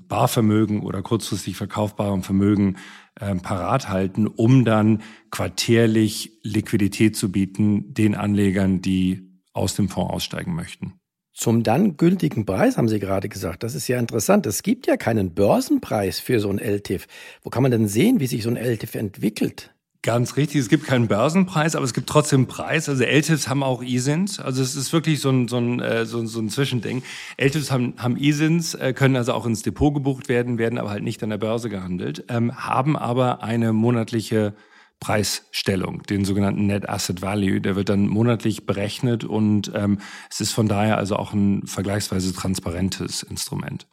Barvermögen 0.07 0.81
oder 0.81 1.01
kurzfristig 1.01 1.57
verkaufbarem 1.57 2.23
Vermögen 2.23 2.77
parat 3.15 3.89
halten, 3.89 4.27
um 4.27 4.63
dann 4.63 5.01
quartärlich 5.29 6.39
Liquidität 6.43 7.17
zu 7.17 7.31
bieten 7.31 7.93
den 7.93 8.15
Anlegern, 8.15 8.81
die 8.81 9.29
aus 9.53 9.75
dem 9.75 9.89
Fonds 9.89 10.13
aussteigen 10.13 10.55
möchten. 10.55 11.00
Zum 11.41 11.63
dann 11.63 11.97
gültigen 11.97 12.45
Preis 12.45 12.77
haben 12.77 12.87
Sie 12.87 12.99
gerade 12.99 13.27
gesagt. 13.27 13.63
Das 13.63 13.73
ist 13.73 13.87
ja 13.87 13.97
interessant. 13.97 14.45
Es 14.45 14.61
gibt 14.61 14.85
ja 14.85 14.95
keinen 14.95 15.33
Börsenpreis 15.33 16.19
für 16.19 16.39
so 16.39 16.51
ein 16.51 16.59
LTIF. 16.59 17.07
Wo 17.41 17.49
kann 17.49 17.63
man 17.63 17.71
denn 17.71 17.87
sehen, 17.87 18.19
wie 18.19 18.27
sich 18.27 18.43
so 18.43 18.51
ein 18.51 18.57
LTIF 18.57 18.93
entwickelt? 18.93 19.73
Ganz 20.03 20.37
richtig, 20.37 20.61
es 20.61 20.69
gibt 20.69 20.85
keinen 20.85 21.07
Börsenpreis, 21.07 21.75
aber 21.75 21.83
es 21.83 21.95
gibt 21.95 22.07
trotzdem 22.07 22.45
Preis. 22.45 22.87
Also 22.89 23.03
LTIFs 23.03 23.47
haben 23.47 23.63
auch 23.63 23.81
E-Sins. 23.81 24.39
Also 24.39 24.61
es 24.61 24.75
ist 24.75 24.93
wirklich 24.93 25.19
so 25.19 25.31
ein, 25.31 25.47
so 25.47 25.57
ein, 25.57 25.79
äh, 25.79 26.05
so 26.05 26.19
ein, 26.19 26.27
so 26.27 26.39
ein 26.39 26.49
Zwischending. 26.49 27.01
LTIFs 27.37 27.71
haben, 27.71 27.95
haben 27.97 28.17
E-Sins, 28.19 28.75
äh, 28.75 28.93
können 28.93 29.15
also 29.15 29.33
auch 29.33 29.47
ins 29.47 29.63
Depot 29.63 29.95
gebucht 29.95 30.29
werden, 30.29 30.59
werden 30.59 30.77
aber 30.77 30.91
halt 30.91 31.01
nicht 31.03 31.23
an 31.23 31.31
der 31.31 31.39
Börse 31.39 31.69
gehandelt, 31.69 32.23
ähm, 32.29 32.55
haben 32.55 32.95
aber 32.95 33.41
eine 33.41 33.73
monatliche 33.73 34.53
Preisstellung, 35.01 36.03
den 36.03 36.23
sogenannten 36.23 36.67
Net 36.67 36.87
Asset 36.87 37.21
Value. 37.21 37.59
Der 37.59 37.75
wird 37.75 37.89
dann 37.89 38.07
monatlich 38.07 38.65
berechnet 38.65 39.25
und 39.25 39.71
ähm, 39.75 39.97
es 40.29 40.39
ist 40.39 40.53
von 40.53 40.67
daher 40.67 40.97
also 40.97 41.17
auch 41.17 41.33
ein 41.33 41.65
vergleichsweise 41.65 42.33
transparentes 42.33 43.23
Instrument. 43.23 43.87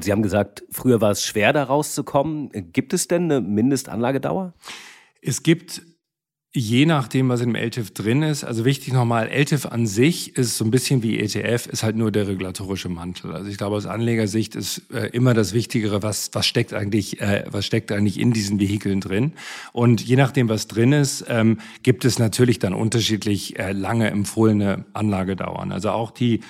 Sie 0.00 0.12
haben 0.12 0.22
gesagt, 0.22 0.62
früher 0.70 1.00
war 1.00 1.10
es 1.10 1.24
schwer, 1.24 1.52
da 1.52 1.64
rauszukommen. 1.64 2.50
Gibt 2.72 2.92
es 2.92 3.08
denn 3.08 3.24
eine 3.24 3.40
Mindestanlagedauer? 3.40 4.54
Es 5.20 5.42
gibt 5.42 5.82
Je 6.52 6.84
nachdem, 6.84 7.28
was 7.28 7.42
im 7.42 7.54
LTIF 7.54 7.92
drin 7.92 8.24
ist. 8.24 8.42
Also 8.42 8.64
wichtig 8.64 8.92
nochmal, 8.92 9.28
LTIF 9.28 9.66
an 9.66 9.86
sich 9.86 10.36
ist 10.36 10.56
so 10.56 10.64
ein 10.64 10.72
bisschen 10.72 11.00
wie 11.00 11.20
ETF, 11.20 11.68
ist 11.68 11.84
halt 11.84 11.94
nur 11.94 12.10
der 12.10 12.26
regulatorische 12.26 12.88
Mantel. 12.88 13.32
Also 13.32 13.48
ich 13.48 13.56
glaube, 13.56 13.76
aus 13.76 13.86
Anlegersicht 13.86 14.56
ist 14.56 14.82
äh, 14.92 15.06
immer 15.12 15.32
das 15.32 15.52
Wichtigere, 15.52 16.02
was, 16.02 16.30
was 16.32 16.48
steckt 16.48 16.74
eigentlich, 16.74 17.20
äh, 17.20 17.44
was 17.48 17.66
steckt 17.66 17.92
eigentlich 17.92 18.18
in 18.18 18.32
diesen 18.32 18.58
Vehikeln 18.58 19.00
drin. 19.00 19.34
Und 19.72 20.00
je 20.00 20.16
nachdem, 20.16 20.48
was 20.48 20.66
drin 20.66 20.92
ist, 20.92 21.24
ähm, 21.28 21.58
gibt 21.84 22.04
es 22.04 22.18
natürlich 22.18 22.58
dann 22.58 22.74
unterschiedlich 22.74 23.56
äh, 23.60 23.70
lange 23.70 24.10
empfohlene 24.10 24.86
Anlagedauern. 24.92 25.70
Also 25.70 25.90
auch 25.90 26.10
die 26.10 26.40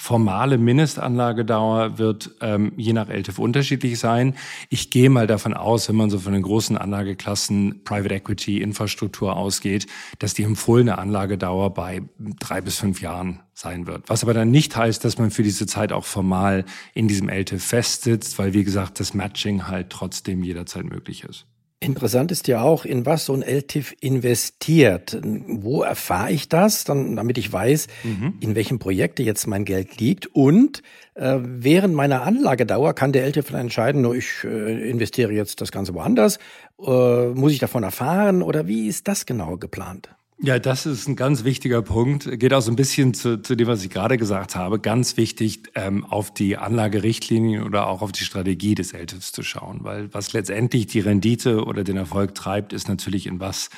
formale 0.00 0.56
Mindestanlagedauer 0.56 1.98
wird 1.98 2.30
ähm, 2.40 2.72
je 2.78 2.94
nach 2.94 3.10
LTIF 3.10 3.38
unterschiedlich 3.38 3.98
sein. 3.98 4.34
Ich 4.70 4.88
gehe 4.88 5.10
mal 5.10 5.26
davon 5.26 5.52
aus, 5.52 5.90
wenn 5.90 5.96
man 5.96 6.08
so 6.08 6.18
von 6.18 6.32
den 6.32 6.40
großen 6.40 6.78
Anlageklassen 6.78 7.84
Private 7.84 8.14
Equity, 8.14 8.62
Infrastruktur 8.62 9.36
ausgeht, 9.36 9.86
dass 10.18 10.32
die 10.32 10.44
empfohlene 10.44 10.96
Anlagedauer 10.96 11.74
bei 11.74 12.00
drei 12.18 12.62
bis 12.62 12.78
fünf 12.78 13.02
Jahren 13.02 13.40
sein 13.52 13.86
wird. 13.86 14.08
Was 14.08 14.22
aber 14.22 14.32
dann 14.32 14.50
nicht 14.50 14.74
heißt, 14.74 15.04
dass 15.04 15.18
man 15.18 15.30
für 15.30 15.42
diese 15.42 15.66
Zeit 15.66 15.92
auch 15.92 16.06
formal 16.06 16.64
in 16.94 17.06
diesem 17.06 17.28
LTIF 17.28 17.62
festsitzt, 17.62 18.38
weil 18.38 18.54
wie 18.54 18.64
gesagt, 18.64 19.00
das 19.00 19.12
Matching 19.12 19.68
halt 19.68 19.90
trotzdem 19.90 20.42
jederzeit 20.42 20.86
möglich 20.86 21.24
ist. 21.24 21.44
Interessant 21.82 22.30
ist 22.30 22.46
ja 22.46 22.60
auch, 22.60 22.84
in 22.84 23.06
was 23.06 23.24
so 23.24 23.32
ein 23.32 23.40
LTIF 23.40 23.96
investiert. 24.00 25.18
Wo 25.22 25.82
erfahre 25.82 26.30
ich 26.30 26.50
das, 26.50 26.84
dann, 26.84 27.16
damit 27.16 27.38
ich 27.38 27.50
weiß, 27.50 27.86
mhm. 28.04 28.34
in 28.40 28.54
welchem 28.54 28.78
Projekte 28.78 29.22
jetzt 29.22 29.46
mein 29.46 29.64
Geld 29.64 29.98
liegt. 29.98 30.26
Und 30.26 30.82
äh, 31.14 31.38
während 31.40 31.94
meiner 31.94 32.22
Anlagedauer 32.22 32.92
kann 32.92 33.12
der 33.12 33.24
LTIF 33.24 33.50
entscheiden, 33.52 34.02
nur 34.02 34.14
ich 34.14 34.44
äh, 34.44 34.90
investiere 34.90 35.32
jetzt 35.32 35.62
das 35.62 35.72
Ganze 35.72 35.94
woanders. 35.94 36.38
Äh, 36.78 37.28
muss 37.28 37.52
ich 37.52 37.60
davon 37.60 37.82
erfahren 37.82 38.42
oder 38.42 38.66
wie 38.66 38.86
ist 38.86 39.08
das 39.08 39.24
genau 39.24 39.56
geplant? 39.56 40.10
Ja, 40.42 40.58
das 40.58 40.86
ist 40.86 41.06
ein 41.06 41.16
ganz 41.16 41.44
wichtiger 41.44 41.82
Punkt. 41.82 42.40
Geht 42.40 42.54
auch 42.54 42.62
so 42.62 42.72
ein 42.72 42.76
bisschen 42.76 43.12
zu, 43.12 43.42
zu 43.42 43.56
dem, 43.56 43.66
was 43.66 43.84
ich 43.84 43.90
gerade 43.90 44.16
gesagt 44.16 44.56
habe. 44.56 44.80
Ganz 44.80 45.18
wichtig, 45.18 45.64
ähm, 45.74 46.06
auf 46.06 46.32
die 46.32 46.56
Anlagerichtlinien 46.56 47.62
oder 47.62 47.86
auch 47.88 48.00
auf 48.00 48.10
die 48.10 48.24
Strategie 48.24 48.74
des 48.74 48.94
LTIFs 48.94 49.32
zu 49.32 49.42
schauen. 49.42 49.80
Weil 49.82 50.08
was 50.14 50.32
letztendlich 50.32 50.86
die 50.86 51.00
Rendite 51.00 51.66
oder 51.66 51.84
den 51.84 51.98
Erfolg 51.98 52.34
treibt, 52.34 52.72
ist 52.72 52.88
natürlich 52.88 53.26
in 53.26 53.38
was 53.38 53.68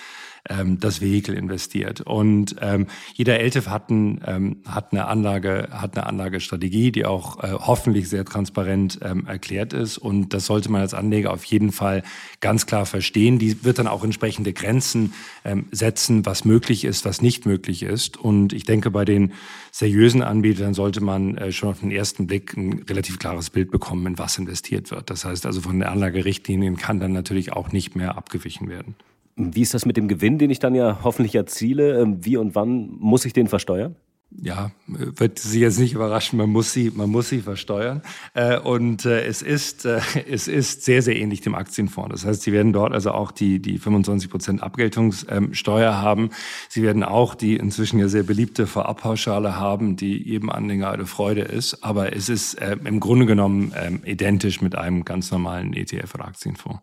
ähm, 0.48 0.80
das 0.80 1.00
Vehikel 1.00 1.34
investiert. 1.34 2.00
Und 2.00 2.56
ähm, 2.60 2.86
jeder 3.14 3.38
LTIF 3.38 3.68
hat, 3.68 3.90
ein, 3.90 4.20
ähm, 4.26 4.56
hat 4.66 4.92
eine 4.92 5.06
Anlage, 5.06 5.68
hat 5.70 5.96
eine 5.96 6.06
Anlagestrategie, 6.06 6.92
die 6.92 7.06
auch 7.06 7.42
äh, 7.42 7.52
hoffentlich 7.52 8.08
sehr 8.08 8.24
transparent 8.24 8.98
ähm, 9.02 9.26
erklärt 9.26 9.72
ist. 9.72 9.98
Und 9.98 10.34
das 10.34 10.46
sollte 10.46 10.70
man 10.70 10.80
als 10.80 10.94
Anleger 10.94 11.32
auf 11.32 11.44
jeden 11.44 11.72
Fall 11.72 12.02
ganz 12.40 12.66
klar 12.66 12.86
verstehen. 12.86 13.38
Die 13.38 13.64
wird 13.64 13.78
dann 13.78 13.86
auch 13.86 14.04
entsprechende 14.04 14.52
Grenzen 14.52 15.12
ähm, 15.44 15.66
setzen, 15.70 16.26
was 16.26 16.44
möglich 16.44 16.84
ist, 16.84 17.04
was 17.04 17.22
nicht 17.22 17.46
möglich 17.46 17.82
ist. 17.82 18.16
Und 18.16 18.52
ich 18.52 18.64
denke, 18.64 18.90
bei 18.90 19.04
den 19.04 19.32
seriösen 19.70 20.22
Anbietern 20.22 20.74
sollte 20.74 21.00
man 21.00 21.36
äh, 21.38 21.52
schon 21.52 21.70
auf 21.70 21.80
den 21.80 21.90
ersten 21.90 22.26
Blick 22.26 22.56
ein 22.56 22.84
relativ 22.88 23.18
klares 23.18 23.50
Bild 23.50 23.70
bekommen, 23.70 24.06
in 24.06 24.18
was 24.18 24.38
investiert 24.38 24.90
wird. 24.90 25.08
Das 25.08 25.24
heißt 25.24 25.46
also 25.46 25.60
von 25.60 25.78
den 25.78 25.88
Anlagerichtlinien 25.88 26.76
kann 26.76 27.00
dann 27.00 27.12
natürlich 27.12 27.52
auch 27.52 27.72
nicht 27.72 27.96
mehr 27.96 28.16
abgewichen 28.16 28.68
werden. 28.68 28.96
Wie 29.36 29.62
ist 29.62 29.74
das 29.74 29.86
mit 29.86 29.96
dem 29.96 30.08
Gewinn, 30.08 30.38
den 30.38 30.50
ich 30.50 30.58
dann 30.58 30.74
ja 30.74 31.00
hoffentlich 31.02 31.34
erziele? 31.34 32.00
Ähm, 32.00 32.24
wie 32.24 32.36
und 32.36 32.54
wann 32.54 32.90
muss 32.98 33.24
ich 33.24 33.32
den 33.32 33.48
versteuern? 33.48 33.96
ja, 34.40 34.70
wird 34.86 35.38
Sie 35.38 35.60
jetzt 35.60 35.78
nicht 35.78 35.92
überraschen, 35.92 36.36
man 36.38 36.50
muss 36.50 36.72
sie, 36.72 36.90
man 36.90 37.10
muss 37.10 37.28
sie 37.28 37.40
versteuern. 37.40 38.02
Äh, 38.34 38.58
und 38.58 39.04
äh, 39.04 39.24
es 39.24 39.42
ist, 39.42 39.84
äh, 39.84 40.00
es 40.28 40.48
ist 40.48 40.84
sehr, 40.84 41.02
sehr 41.02 41.16
ähnlich 41.16 41.40
dem 41.40 41.54
Aktienfonds. 41.54 42.10
Das 42.12 42.24
heißt, 42.24 42.42
Sie 42.42 42.52
werden 42.52 42.72
dort 42.72 42.92
also 42.92 43.12
auch 43.12 43.30
die, 43.30 43.60
die 43.60 43.78
25 43.78 44.30
Prozent 44.30 44.62
Abgeltungssteuer 44.62 46.00
haben. 46.00 46.30
Sie 46.68 46.82
werden 46.82 47.02
auch 47.02 47.34
die 47.34 47.56
inzwischen 47.56 47.98
ja 47.98 48.08
sehr 48.08 48.22
beliebte 48.22 48.66
Vorabpauschale 48.66 49.56
haben, 49.56 49.96
die 49.96 50.16
jedem 50.16 50.50
Anleger 50.50 50.90
eine 50.90 51.06
Freude 51.06 51.42
ist. 51.42 51.82
Aber 51.82 52.14
es 52.14 52.28
ist 52.28 52.54
im 52.84 53.00
Grunde 53.00 53.26
genommen 53.26 53.72
ähm, 53.76 54.00
identisch 54.04 54.60
mit 54.60 54.74
einem 54.74 55.04
ganz 55.04 55.30
normalen 55.30 55.72
ETF 55.72 56.14
oder 56.14 56.26
Aktienfonds. 56.26 56.80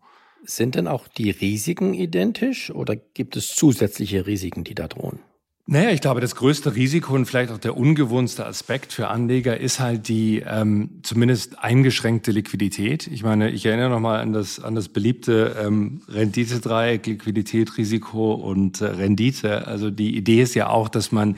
Sind 0.50 0.74
denn 0.74 0.88
auch 0.88 1.08
die 1.08 1.30
Risiken 1.30 1.94
identisch 1.94 2.72
oder 2.72 2.96
gibt 2.96 3.38
es 3.38 3.56
zusätzliche 3.56 4.26
Risiken, 4.26 4.64
die 4.64 4.74
da 4.74 4.88
drohen? 4.88 5.20
Naja, 5.68 5.92
ich 5.92 6.02
glaube, 6.02 6.22
das 6.22 6.34
größte 6.34 6.76
Risiko 6.76 7.14
und 7.14 7.28
vielleicht 7.28 7.52
auch 7.52 7.60
der 7.60 7.78
ungewohnste 7.78 8.48
Aspekt 8.48 8.92
für 8.92 9.10
Anleger 9.10 9.60
ist 9.60 9.80
halt 9.80 10.08
die 10.08 10.44
ähm, 10.44 11.02
zumindest 11.04 11.60
eingeschränkte 11.60 12.32
Liquidität. 12.32 13.06
Ich 13.06 13.22
meine, 13.22 13.52
ich 13.52 13.68
erinnere 13.68 13.92
nochmal 13.92 14.22
an 14.22 14.34
das, 14.34 14.60
an 14.60 14.74
das 14.74 14.90
beliebte 14.90 15.56
ähm, 15.64 16.02
Rendite-Dreieck, 16.08 17.06
Liquidität, 17.06 17.78
Risiko 17.78 18.34
und 18.34 18.82
äh, 18.82 18.86
Rendite. 18.86 19.68
Also 19.68 19.92
die 19.92 20.18
Idee 20.18 20.42
ist 20.42 20.56
ja 20.56 20.70
auch, 20.70 20.90
dass 20.90 21.12
man 21.12 21.38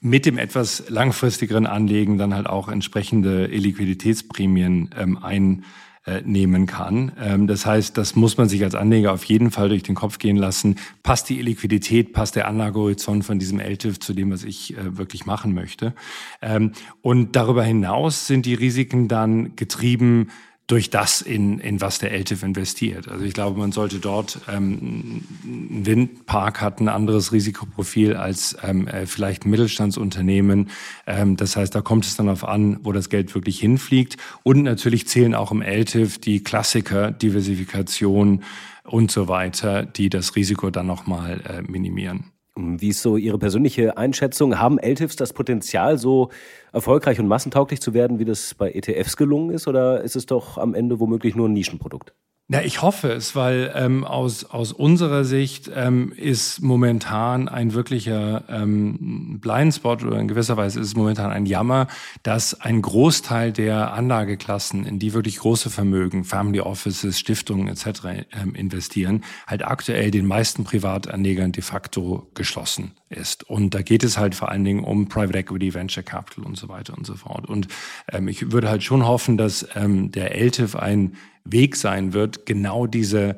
mit 0.00 0.26
dem 0.26 0.38
etwas 0.38 0.88
langfristigeren 0.88 1.66
Anlegen 1.66 2.18
dann 2.18 2.34
halt 2.34 2.46
auch 2.46 2.68
entsprechende 2.68 3.46
Liquiditätsprämien 3.46 4.90
ähm, 4.96 5.18
ein 5.20 5.64
äh, 6.06 6.20
nehmen 6.22 6.66
kann. 6.66 7.12
Ähm, 7.18 7.46
das 7.46 7.64
heißt, 7.64 7.96
das 7.96 8.14
muss 8.14 8.36
man 8.36 8.46
sich 8.46 8.62
als 8.62 8.74
Anleger 8.74 9.12
auf 9.12 9.24
jeden 9.24 9.50
Fall 9.50 9.70
durch 9.70 9.82
den 9.82 9.94
Kopf 9.94 10.18
gehen 10.18 10.36
lassen. 10.36 10.76
Passt 11.02 11.30
die 11.30 11.40
Liquidität, 11.40 12.12
passt 12.12 12.36
der 12.36 12.46
Anlagehorizont 12.46 13.24
von 13.24 13.38
diesem 13.38 13.58
LTIF 13.58 14.00
zu 14.00 14.12
dem, 14.12 14.30
was 14.30 14.44
ich 14.44 14.76
äh, 14.76 14.98
wirklich 14.98 15.24
machen 15.24 15.54
möchte? 15.54 15.94
Ähm, 16.42 16.72
und 17.00 17.36
darüber 17.36 17.64
hinaus 17.64 18.26
sind 18.26 18.44
die 18.44 18.52
Risiken 18.52 19.08
dann 19.08 19.56
getrieben 19.56 20.28
durch 20.66 20.88
das, 20.88 21.20
in, 21.20 21.58
in 21.58 21.80
was 21.80 21.98
der 21.98 22.12
LTIF 22.12 22.42
investiert. 22.42 23.08
Also 23.08 23.24
ich 23.24 23.34
glaube, 23.34 23.58
man 23.58 23.72
sollte 23.72 23.98
dort, 23.98 24.40
ähm, 24.48 25.22
ein 25.44 25.86
Windpark 25.86 26.62
hat 26.62 26.80
ein 26.80 26.88
anderes 26.88 27.32
Risikoprofil 27.32 28.16
als 28.16 28.56
ähm, 28.62 28.88
äh, 28.88 29.06
vielleicht 29.06 29.44
ein 29.44 29.50
Mittelstandsunternehmen. 29.50 30.70
Ähm, 31.06 31.36
das 31.36 31.56
heißt, 31.56 31.74
da 31.74 31.82
kommt 31.82 32.06
es 32.06 32.16
dann 32.16 32.30
auf 32.30 32.44
an, 32.44 32.78
wo 32.82 32.92
das 32.92 33.10
Geld 33.10 33.34
wirklich 33.34 33.60
hinfliegt. 33.60 34.16
Und 34.42 34.62
natürlich 34.62 35.06
zählen 35.06 35.34
auch 35.34 35.52
im 35.52 35.60
LTIF 35.60 36.18
die 36.18 36.42
Klassiker, 36.42 37.10
Diversifikation 37.10 38.42
und 38.84 39.10
so 39.10 39.28
weiter, 39.28 39.84
die 39.84 40.08
das 40.08 40.34
Risiko 40.34 40.70
dann 40.70 40.86
nochmal 40.86 41.42
äh, 41.46 41.62
minimieren. 41.62 42.33
Wie 42.56 42.90
ist 42.90 43.02
so 43.02 43.16
Ihre 43.16 43.38
persönliche 43.38 43.96
Einschätzung? 43.96 44.60
Haben 44.60 44.78
LTIFs 44.78 45.16
das 45.16 45.32
Potenzial, 45.32 45.98
so 45.98 46.30
erfolgreich 46.72 47.18
und 47.18 47.26
massentauglich 47.26 47.80
zu 47.80 47.94
werden, 47.94 48.20
wie 48.20 48.24
das 48.24 48.54
bei 48.54 48.70
ETFs 48.70 49.16
gelungen 49.16 49.50
ist? 49.50 49.66
Oder 49.66 50.02
ist 50.02 50.14
es 50.14 50.26
doch 50.26 50.56
am 50.56 50.74
Ende 50.74 51.00
womöglich 51.00 51.34
nur 51.34 51.48
ein 51.48 51.52
Nischenprodukt? 51.52 52.14
Na, 52.46 52.62
ich 52.62 52.82
hoffe 52.82 53.10
es, 53.10 53.34
weil 53.34 53.72
ähm, 53.74 54.04
aus, 54.04 54.44
aus 54.44 54.72
unserer 54.72 55.24
Sicht 55.24 55.70
ähm, 55.74 56.12
ist 56.12 56.60
momentan 56.60 57.48
ein 57.48 57.72
wirklicher 57.72 58.44
ähm, 58.50 59.38
Blindspot 59.40 60.04
oder 60.04 60.20
in 60.20 60.28
gewisser 60.28 60.58
Weise 60.58 60.78
ist 60.78 60.88
es 60.88 60.94
momentan 60.94 61.30
ein 61.30 61.46
Jammer, 61.46 61.86
dass 62.22 62.60
ein 62.60 62.82
Großteil 62.82 63.50
der 63.50 63.94
Anlageklassen, 63.94 64.84
in 64.84 64.98
die 64.98 65.14
wirklich 65.14 65.38
große 65.38 65.70
Vermögen, 65.70 66.24
Family 66.24 66.60
Offices, 66.60 67.18
Stiftungen 67.18 67.66
etc. 67.66 68.26
Ähm, 68.38 68.54
investieren, 68.54 69.24
halt 69.46 69.64
aktuell 69.64 70.10
den 70.10 70.26
meisten 70.26 70.64
Privatanlegern 70.64 71.52
de 71.52 71.62
facto 71.62 72.28
geschlossen 72.34 72.92
ist. 73.08 73.48
Und 73.48 73.72
da 73.72 73.80
geht 73.80 74.04
es 74.04 74.18
halt 74.18 74.34
vor 74.34 74.50
allen 74.50 74.64
Dingen 74.64 74.84
um 74.84 75.08
Private 75.08 75.38
Equity, 75.38 75.72
Venture 75.72 76.02
Capital 76.02 76.44
und 76.44 76.58
so 76.58 76.68
weiter 76.68 76.94
und 76.94 77.06
so 77.06 77.14
fort. 77.14 77.48
Und 77.48 77.68
ähm, 78.12 78.28
ich 78.28 78.52
würde 78.52 78.68
halt 78.68 78.82
schon 78.82 79.06
hoffen, 79.06 79.38
dass 79.38 79.66
ähm, 79.74 80.12
der 80.12 80.34
LTIF 80.38 80.76
ein 80.76 81.16
Weg 81.44 81.76
sein 81.76 82.12
wird, 82.12 82.46
genau 82.46 82.86
diese 82.86 83.36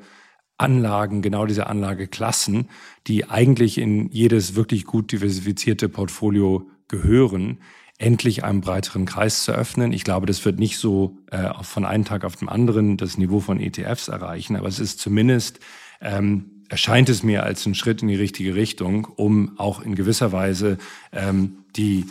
Anlagen, 0.58 1.22
genau 1.22 1.46
diese 1.46 1.66
Anlageklassen, 1.66 2.68
die 3.06 3.28
eigentlich 3.28 3.78
in 3.78 4.10
jedes 4.10 4.54
wirklich 4.54 4.84
gut 4.84 5.12
diversifizierte 5.12 5.88
Portfolio 5.88 6.68
gehören, 6.88 7.58
endlich 7.98 8.44
einem 8.44 8.60
breiteren 8.60 9.06
Kreis 9.06 9.44
zu 9.44 9.52
öffnen. 9.52 9.92
Ich 9.92 10.04
glaube, 10.04 10.26
das 10.26 10.44
wird 10.44 10.58
nicht 10.58 10.78
so 10.78 11.18
äh, 11.30 11.50
von 11.62 11.84
einem 11.84 12.04
Tag 12.04 12.24
auf 12.24 12.36
den 12.36 12.48
anderen 12.48 12.96
das 12.96 13.18
Niveau 13.18 13.40
von 13.40 13.60
ETFs 13.60 14.08
erreichen, 14.08 14.56
aber 14.56 14.68
es 14.68 14.78
ist 14.78 15.00
zumindest, 15.00 15.60
ähm, 16.00 16.64
erscheint 16.68 17.08
es 17.08 17.22
mir 17.22 17.42
als 17.42 17.64
ein 17.66 17.74
Schritt 17.74 18.02
in 18.02 18.08
die 18.08 18.16
richtige 18.16 18.54
Richtung, 18.54 19.06
um 19.16 19.58
auch 19.58 19.80
in 19.80 19.94
gewisser 19.94 20.32
Weise 20.32 20.78
ähm, 21.12 21.64
die 21.76 22.06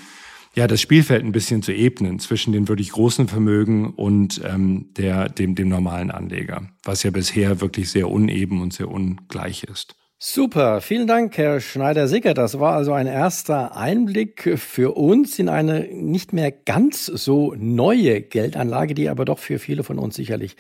ja, 0.56 0.68
das 0.68 0.82
Spielfeld 0.82 1.24
ein 1.24 1.34
bisschen 1.34 1.62
zu 1.62 1.74
ebnen 1.74 2.20
zwischen 2.20 2.54
den 2.54 2.68
wirklich 2.68 2.92
großen 2.92 3.28
Vermögen 3.28 3.94
und 3.94 4.42
ähm, 4.46 4.90
der, 4.98 5.28
dem, 5.30 5.54
dem 5.54 5.68
normalen 5.68 6.12
Anleger, 6.12 6.70
was 6.84 7.04
ja 7.04 7.12
bisher 7.12 7.60
wirklich 7.60 7.92
sehr 7.92 8.10
uneben 8.10 8.62
und 8.62 8.74
sehr 8.74 8.90
ungleich 8.90 9.64
ist. 9.64 9.96
Super, 10.18 10.80
vielen 10.80 11.08
Dank, 11.08 11.38
Herr 11.38 11.60
Schneider-Sicker. 11.60 12.34
Das 12.34 12.58
war 12.58 12.74
also 12.74 12.94
ein 12.94 13.06
erster 13.06 13.76
Einblick 13.76 14.58
für 14.58 14.96
uns 14.96 15.38
in 15.40 15.50
eine 15.50 15.90
nicht 15.92 16.32
mehr 16.32 16.52
ganz 16.52 17.06
so 17.06 17.54
neue 17.58 18.22
Geldanlage, 18.22 18.94
die 18.94 19.10
aber 19.10 19.26
doch 19.26 19.40
für 19.40 19.60
viele 19.60 19.84
von 19.84 20.00
uns 20.00 20.16
sicherlich 20.16 20.56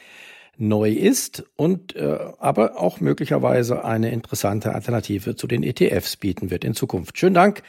neu 0.58 0.92
ist 0.92 1.46
und 1.56 1.96
äh, 1.96 2.18
aber 2.40 2.80
auch 2.80 3.00
möglicherweise 3.00 3.86
eine 3.86 4.12
interessante 4.12 4.74
Alternative 4.74 5.36
zu 5.38 5.48
den 5.48 5.64
ETFs 5.64 6.18
bieten 6.18 6.52
wird 6.52 6.66
in 6.66 6.74
Zukunft. 6.74 7.18
Schönen 7.18 7.36
Dank, 7.36 7.64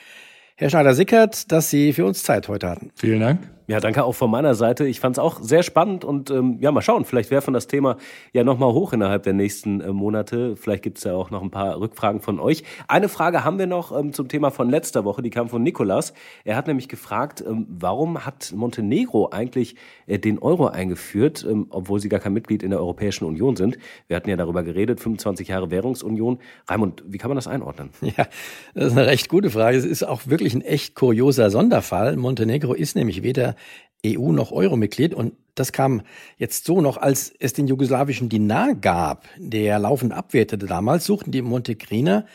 Herr 0.58 0.70
Schneider-Sickert, 0.70 1.52
dass 1.52 1.68
Sie 1.68 1.92
für 1.92 2.06
uns 2.06 2.22
Zeit 2.22 2.48
heute 2.48 2.68
hatten. 2.68 2.90
Vielen 2.96 3.20
Dank. 3.20 3.55
Ja, 3.68 3.80
danke 3.80 4.04
auch 4.04 4.12
von 4.12 4.30
meiner 4.30 4.54
Seite. 4.54 4.86
Ich 4.86 5.00
fand 5.00 5.16
es 5.16 5.18
auch 5.18 5.40
sehr 5.42 5.64
spannend 5.64 6.04
und 6.04 6.30
ähm, 6.30 6.58
ja, 6.60 6.70
mal 6.70 6.82
schauen. 6.82 7.04
Vielleicht 7.04 7.32
werfen 7.32 7.52
das 7.52 7.66
Thema 7.66 7.96
ja 8.32 8.44
nochmal 8.44 8.72
hoch 8.72 8.92
innerhalb 8.92 9.24
der 9.24 9.32
nächsten 9.32 9.80
äh, 9.80 9.92
Monate. 9.92 10.54
Vielleicht 10.54 10.84
gibt 10.84 10.98
es 10.98 11.04
ja 11.04 11.14
auch 11.14 11.30
noch 11.30 11.42
ein 11.42 11.50
paar 11.50 11.80
Rückfragen 11.80 12.20
von 12.20 12.38
euch. 12.38 12.62
Eine 12.86 13.08
Frage 13.08 13.42
haben 13.42 13.58
wir 13.58 13.66
noch 13.66 13.96
ähm, 13.98 14.12
zum 14.12 14.28
Thema 14.28 14.52
von 14.52 14.70
letzter 14.70 15.04
Woche, 15.04 15.20
die 15.20 15.30
kam 15.30 15.48
von 15.48 15.64
Nikolas. 15.64 16.14
Er 16.44 16.54
hat 16.54 16.68
nämlich 16.68 16.88
gefragt, 16.88 17.42
ähm, 17.44 17.66
warum 17.68 18.24
hat 18.24 18.52
Montenegro 18.54 19.30
eigentlich 19.32 19.74
äh, 20.06 20.20
den 20.20 20.38
Euro 20.38 20.68
eingeführt, 20.68 21.44
ähm, 21.48 21.66
obwohl 21.70 21.98
sie 21.98 22.08
gar 22.08 22.20
kein 22.20 22.34
Mitglied 22.34 22.62
in 22.62 22.70
der 22.70 22.78
Europäischen 22.78 23.24
Union 23.24 23.56
sind? 23.56 23.78
Wir 24.06 24.14
hatten 24.14 24.30
ja 24.30 24.36
darüber 24.36 24.62
geredet, 24.62 25.00
25 25.00 25.48
Jahre 25.48 25.72
Währungsunion. 25.72 26.38
Raimund, 26.68 27.02
wie 27.08 27.18
kann 27.18 27.30
man 27.30 27.36
das 27.36 27.48
einordnen? 27.48 27.90
Ja, 28.16 28.28
das 28.74 28.86
ist 28.86 28.92
eine 28.92 29.06
recht 29.06 29.28
gute 29.28 29.50
Frage. 29.50 29.76
Es 29.76 29.84
ist 29.84 30.04
auch 30.04 30.28
wirklich 30.28 30.54
ein 30.54 30.62
echt 30.62 30.94
kurioser 30.94 31.50
Sonderfall. 31.50 32.16
Montenegro 32.16 32.72
ist 32.72 32.94
nämlich 32.94 33.24
weder 33.24 33.55
EU 34.04 34.32
noch 34.32 34.52
Euro-Mitglied 34.52 35.14
und 35.14 35.34
das 35.54 35.72
kam 35.72 36.02
jetzt 36.36 36.66
so 36.66 36.80
noch, 36.80 36.98
als 36.98 37.32
es 37.38 37.54
den 37.54 37.66
jugoslawischen 37.66 38.28
Dinar 38.28 38.74
gab, 38.74 39.26
der 39.38 39.78
laufend 39.78 40.12
abwertete 40.12 40.66
damals, 40.66 41.06
suchten 41.06 41.32
die 41.32 41.42
Montegriner 41.42 42.26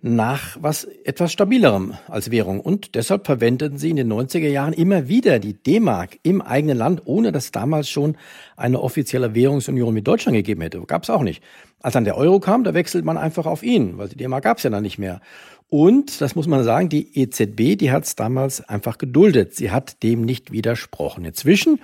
nach 0.00 0.56
was 0.60 0.84
etwas 0.84 1.32
stabilerem 1.32 1.94
als 2.06 2.30
Währung. 2.30 2.60
Und 2.60 2.94
deshalb 2.94 3.26
verwendeten 3.26 3.78
sie 3.78 3.90
in 3.90 3.96
den 3.96 4.12
90er 4.12 4.48
Jahren 4.48 4.72
immer 4.72 5.08
wieder 5.08 5.38
die 5.40 5.54
D-Mark 5.54 6.18
im 6.22 6.40
eigenen 6.40 6.78
Land, 6.78 7.02
ohne 7.04 7.32
dass 7.32 7.50
damals 7.50 7.88
schon 7.88 8.16
eine 8.56 8.80
offizielle 8.80 9.34
Währungsunion 9.34 9.92
mit 9.92 10.06
Deutschland 10.06 10.36
gegeben 10.36 10.60
hätte. 10.60 10.80
Gab 10.82 11.02
es 11.02 11.10
auch 11.10 11.22
nicht. 11.22 11.42
Als 11.80 11.94
dann 11.94 12.04
der 12.04 12.16
Euro 12.16 12.38
kam, 12.38 12.64
da 12.64 12.74
wechselt 12.74 13.04
man 13.04 13.16
einfach 13.16 13.46
auf 13.46 13.62
ihn, 13.62 13.98
weil 13.98 14.08
die 14.08 14.16
D-Mark 14.16 14.44
gab 14.44 14.58
es 14.58 14.64
ja 14.64 14.70
dann 14.70 14.82
nicht 14.82 14.98
mehr. 14.98 15.20
Und, 15.68 16.20
das 16.20 16.34
muss 16.34 16.46
man 16.46 16.64
sagen, 16.64 16.88
die 16.88 17.20
EZB, 17.20 17.76
die 17.76 17.90
hat 17.90 18.04
es 18.04 18.16
damals 18.16 18.66
einfach 18.66 18.98
geduldet. 18.98 19.54
Sie 19.54 19.70
hat 19.70 20.02
dem 20.02 20.22
nicht 20.22 20.50
widersprochen. 20.50 21.24
Inzwischen 21.24 21.80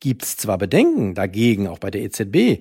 gibt 0.00 0.24
es 0.24 0.36
zwar 0.36 0.58
Bedenken 0.58 1.14
dagegen, 1.14 1.68
auch 1.68 1.78
bei 1.78 1.90
der 1.90 2.02
EZB, 2.02 2.60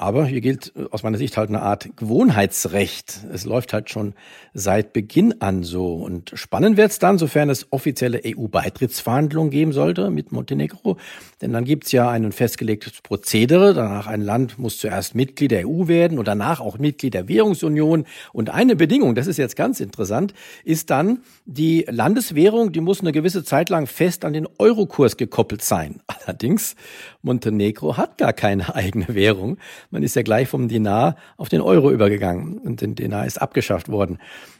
aber 0.00 0.24
hier 0.24 0.40
gilt 0.40 0.72
äh, 0.76 0.86
aus 0.90 1.02
meiner 1.02 1.18
Sicht 1.18 1.36
halt 1.36 1.50
eine 1.50 1.60
Art 1.60 1.90
Gewohnheitsrecht. 1.96 3.20
Es 3.32 3.44
läuft 3.44 3.74
halt 3.74 3.90
schon 3.90 4.14
seit 4.54 4.94
Beginn 4.94 5.42
an 5.42 5.62
so. 5.62 5.94
Und 5.96 6.32
spannend 6.34 6.78
wird's 6.78 6.98
dann, 6.98 7.18
sofern 7.18 7.50
es 7.50 7.66
offizielle 7.70 8.22
EU-Beitrittsverhandlungen 8.24 9.50
geben 9.50 9.72
sollte 9.72 10.10
mit 10.10 10.32
Montenegro. 10.32 10.96
Denn 11.42 11.52
dann 11.52 11.64
gibt's 11.64 11.92
ja 11.92 12.08
ein 12.08 12.32
festgelegtes 12.32 13.02
Prozedere. 13.02 13.74
Danach 13.74 14.06
ein 14.06 14.22
Land 14.22 14.58
muss 14.58 14.78
zuerst 14.78 15.14
Mitglied 15.14 15.50
der 15.50 15.68
EU 15.68 15.86
werden 15.86 16.18
und 16.18 16.26
danach 16.26 16.60
auch 16.60 16.78
Mitglied 16.78 17.12
der 17.12 17.28
Währungsunion. 17.28 18.06
Und 18.32 18.48
eine 18.48 18.76
Bedingung, 18.76 19.14
das 19.14 19.26
ist 19.26 19.36
jetzt 19.36 19.54
ganz 19.54 19.80
interessant, 19.80 20.32
ist 20.64 20.88
dann 20.88 21.20
die 21.44 21.84
Landeswährung, 21.86 22.72
die 22.72 22.80
muss 22.80 23.00
eine 23.00 23.12
gewisse 23.12 23.44
Zeit 23.44 23.68
lang 23.68 23.86
fest 23.86 24.24
an 24.24 24.32
den 24.32 24.48
Eurokurs 24.58 25.18
gekoppelt 25.18 25.62
sein. 25.62 26.00
Allerdings, 26.06 26.74
Montenegro 27.20 27.98
hat 27.98 28.16
gar 28.16 28.32
keine 28.32 28.74
eigene 28.74 29.08
Währung. 29.08 29.58
Man 29.90 30.04
ist 30.04 30.14
ja 30.14 30.22
gleich 30.22 30.48
vom 30.48 30.68
Dinar 30.68 31.16
auf 31.36 31.48
den 31.48 31.60
Euro 31.60 31.90
übergegangen 31.90 32.58
und 32.58 32.80
den 32.80 32.94
Dinar 32.94 33.26
ist 33.26 33.42
abgeschafft 33.42 33.88
worden. 33.88 34.18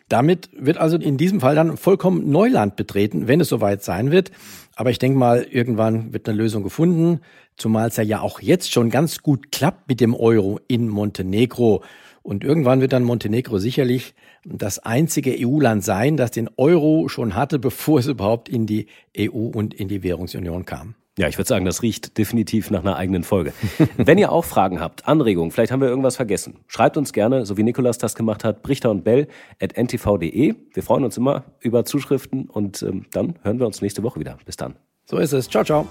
Damit 0.09 0.51
wird 0.53 0.77
also 0.77 0.97
in 0.97 1.17
diesem 1.17 1.41
Fall 1.41 1.55
dann 1.55 1.77
vollkommen 1.77 2.31
Neuland 2.31 2.75
betreten, 2.75 3.29
wenn 3.29 3.41
es 3.41 3.49
soweit 3.49 3.85
sein 3.85 4.11
wird. 4.11 4.33
Aber 4.75 4.91
ich 4.91 4.99
denke 4.99 5.17
mal, 5.17 5.43
irgendwann 5.43 6.13
wird 6.13 6.29
eine 6.29 6.37
Lösung 6.37 6.65
gefunden, 6.65 7.21
zumal 7.57 7.89
es 7.89 7.97
ja 7.97 8.21
auch 8.21 8.41
jetzt 8.41 8.73
schon 8.73 8.91
ganz 8.91 9.23
gut 9.23 9.53
klappt 9.53 9.89
mit 9.89 10.01
dem 10.01 10.15
Euro 10.15 10.59
in 10.67 10.89
Montenegro. 10.89 11.85
Und 12.23 12.43
irgendwann 12.43 12.81
wird 12.81 12.93
dann 12.93 13.05
Montenegro 13.05 13.59
sicherlich 13.59 14.15
das 14.45 14.81
einzige 14.81 15.37
EU-Land 15.39 15.85
sein, 15.85 16.17
das 16.17 16.33
den 16.33 16.51
Euro 16.57 17.09
schon 17.09 17.37
hatte, 17.37 17.59
bevor 17.61 18.01
es 18.01 18.07
überhaupt 18.07 18.49
in 18.49 18.67
die 18.67 18.87
EU 19.17 19.51
und 19.55 19.75
in 19.75 19.87
die 19.87 20.03
Währungsunion 20.03 20.65
kam. 20.65 20.97
Ja, 21.21 21.29
ich 21.29 21.37
würde 21.37 21.49
sagen, 21.49 21.67
das 21.67 21.83
riecht 21.83 22.17
definitiv 22.17 22.71
nach 22.71 22.81
einer 22.81 22.97
eigenen 22.97 23.25
Folge. 23.25 23.53
Wenn 23.99 24.17
ihr 24.17 24.33
auch 24.33 24.47
Fragen 24.47 24.81
habt, 24.81 25.07
Anregungen, 25.07 25.51
vielleicht 25.51 25.71
haben 25.71 25.83
wir 25.83 25.89
irgendwas 25.89 26.17
vergessen, 26.17 26.57
schreibt 26.67 26.97
uns 26.97 27.13
gerne, 27.13 27.45
so 27.45 27.59
wie 27.59 27.63
Nikolas 27.63 27.99
das 27.99 28.15
gemacht 28.15 28.43
hat, 28.43 28.63
Brichter 28.63 28.91
und 28.91 29.05
Bell 29.05 29.29
at 29.61 29.77
ntv.de. 29.77 30.55
Wir 30.73 30.83
freuen 30.83 31.05
uns 31.05 31.19
immer 31.19 31.45
über 31.61 31.85
Zuschriften 31.85 32.49
und 32.49 32.83
ähm, 32.83 33.05
dann 33.13 33.35
hören 33.43 33.59
wir 33.59 33.67
uns 33.67 33.83
nächste 33.83 34.03
Woche 34.03 34.19
wieder. 34.19 34.39
Bis 34.47 34.57
dann. 34.57 34.77
So 35.05 35.19
ist 35.19 35.35
es. 35.35 35.51
Ciao, 35.51 35.63
ciao. 35.63 35.87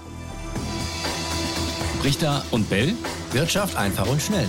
Brichter 2.00 2.42
und 2.50 2.68
Bell. 2.68 2.92
Wirtschaft 3.30 3.76
einfach 3.76 4.10
und 4.10 4.20
schnell. 4.20 4.48